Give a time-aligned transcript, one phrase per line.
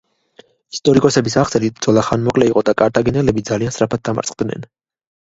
[0.75, 4.65] ისტორიკოსების აღწერით ბრძოლა ხანმოკლე იყო და კართაგენელები ძალიან სწრაფად დამარცხდნენ.